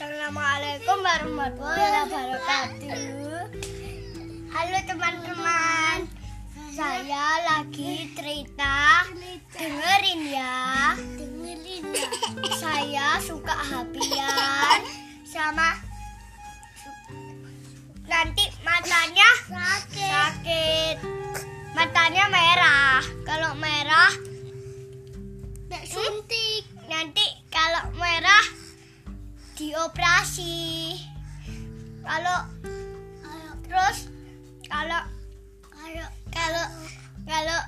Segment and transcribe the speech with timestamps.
[0.00, 3.52] warahmatullahi wabarakatuh.
[4.48, 6.08] Halo teman-teman,
[6.72, 9.04] saya lagi cerita.
[9.52, 10.96] Dengerin ya.
[10.96, 12.08] Dengerin ya.
[12.56, 14.80] Saya suka habian
[15.28, 15.76] sama
[18.08, 20.08] nanti matanya sakit.
[20.16, 20.96] sakit.
[21.76, 22.49] Matanya merah.
[29.70, 30.98] Dioperasi.
[32.02, 32.38] Kalau
[33.62, 34.10] terus
[34.66, 35.06] kalau
[35.70, 36.66] kalau kalau
[37.22, 37.60] kalau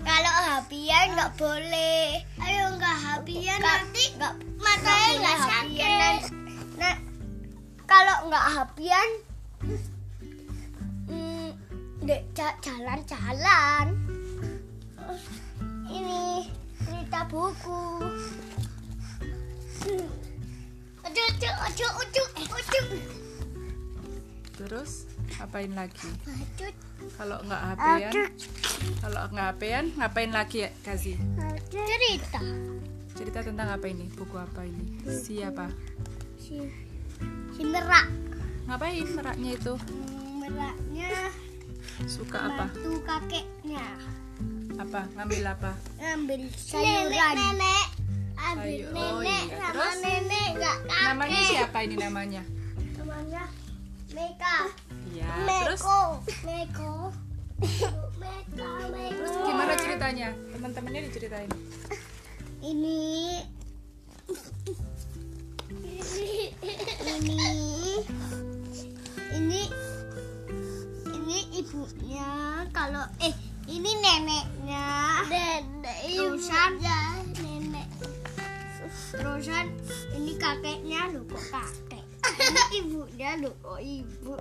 [0.00, 2.24] kalau habian nggak boleh.
[2.40, 6.20] Ayo nggak habian nanti nggak matanya nggak sakit.
[6.80, 6.96] Nah,
[7.84, 9.08] kalau nggak habian,
[11.12, 11.48] hmm,
[12.64, 13.92] jalan-jalan.
[15.84, 16.48] Ini
[16.80, 17.84] cerita buku.
[21.34, 22.22] Ojo, ojo,
[22.54, 22.80] ojo.
[24.54, 24.90] Terus
[25.34, 26.08] ngapain lagi?
[27.18, 28.12] Kalau nggak hapean,
[29.02, 31.18] kalau nggak hapean, ngapain lagi ya kasih?
[31.68, 32.40] cerita.
[33.14, 34.06] Cerita tentang apa ini?
[34.14, 35.02] Buku apa ini?
[35.04, 35.70] Siapa?
[36.38, 36.62] Si,
[37.54, 38.06] si merak.
[38.70, 39.74] Ngapain meraknya itu?
[40.38, 41.10] Meraknya
[42.10, 42.66] Suka apa?
[42.74, 43.86] bantu kakeknya
[44.74, 45.06] Apa?
[45.14, 45.72] Ngambil apa?
[46.02, 47.34] ambil sayuran.
[47.38, 47.86] Nenek,
[48.44, 49.40] Ayo, oh iya.
[49.72, 52.42] Terus nenek nggak namanya siapa ini namanya?
[53.00, 53.42] Namanya
[54.12, 54.58] Meka.
[55.16, 55.32] Ya,
[55.64, 55.80] terus
[56.44, 57.08] Meko.
[58.20, 59.16] Meka, Meko.
[59.16, 60.28] terus gimana ceritanya?
[60.52, 61.50] Teman-temannya diceritain.
[62.60, 63.00] Ini
[67.04, 67.40] ini
[69.32, 69.62] ini
[71.16, 72.28] ini ibunya
[72.76, 73.34] kalau eh
[73.72, 74.86] ini neneknya
[75.32, 75.64] nenek
[76.04, 77.13] nenek
[79.14, 79.66] terusan
[80.18, 84.34] ini kakeknya lu kok kakek ini ibunya lu kok ibu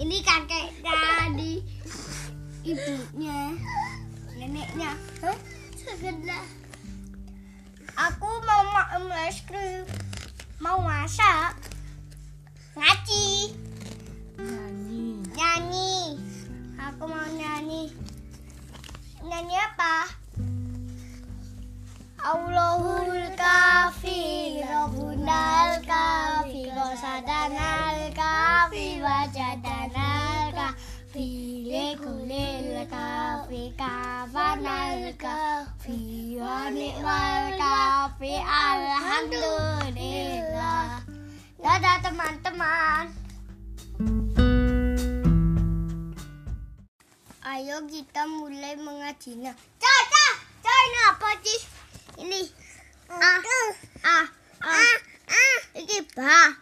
[0.00, 1.00] ini kakeknya
[1.36, 1.60] di
[2.64, 3.52] ibunya
[4.36, 4.96] neneknya
[5.76, 6.42] sekedar
[7.92, 9.84] Aku mau makan es krim.
[10.64, 11.60] Mau masak.
[12.72, 13.52] Ngaji.
[14.40, 15.04] Nyanyi.
[15.36, 15.94] Nyanyi.
[16.80, 17.92] Aku mau nyanyi.
[19.20, 20.08] Nyanyi apa?
[22.22, 23.21] Allahul
[32.88, 41.04] kafi, Kafanal kafi, Wa ni'mal kafi, Alhamdulillah.
[41.60, 43.12] Dadah teman-teman.
[47.44, 49.52] Ayo kita mulai mengajinya.
[49.76, 50.26] Caca,
[50.64, 51.60] Caca apa sih?
[52.24, 52.40] Ini
[53.12, 53.72] ah ah
[54.08, 54.24] ah
[55.28, 56.61] ah ini ba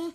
[0.00, 0.12] nhé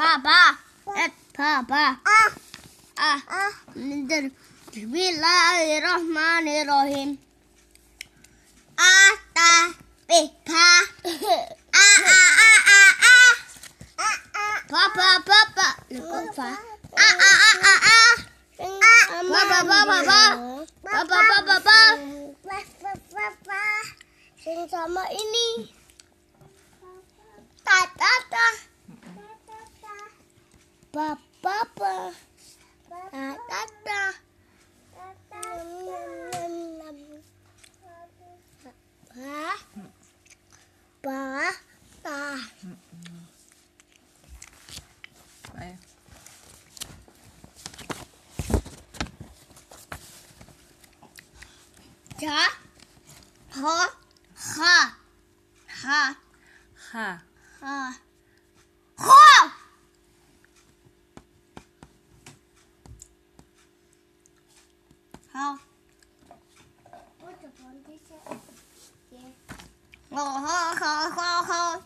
[0.00, 0.56] Papa,
[1.36, 2.30] Papa, ah,
[2.96, 3.52] ah, ah.
[4.72, 7.20] Bismillahirrahmanirrahim.
[8.80, 9.76] Ata,
[10.08, 13.36] pipa, ah, ah, ah, ah, ah.
[14.72, 16.79] Papa, Papa, no, Papa.
[24.70, 25.48] sama ini
[27.66, 28.54] bapak bapak
[30.94, 32.29] papa papa
[52.20, 52.28] 啥？
[53.50, 53.62] 好，
[54.36, 54.98] 哈，
[55.66, 56.16] 哈，
[56.76, 57.22] 哈，
[57.56, 57.94] 哈，
[58.94, 59.08] 哈，
[65.32, 65.58] 好。
[67.20, 68.10] 我怎么没听
[69.08, 69.12] 见？
[70.10, 71.80] 哦，哈，哈，哈，哈，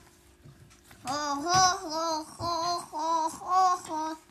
[1.04, 4.24] 哈，哈，哈，哈，哈，哈，哈，哈。